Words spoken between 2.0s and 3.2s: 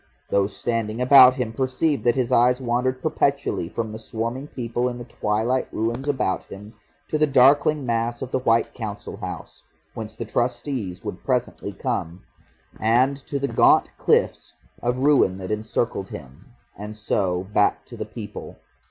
that his eyes wandered